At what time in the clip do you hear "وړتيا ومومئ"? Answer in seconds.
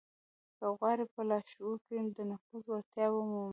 2.67-3.49